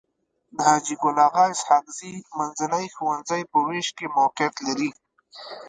[0.55, 4.89] د حاجي ګل اغا اسحق زي منځنی ښوونځی په ويش کي موقعيت لري.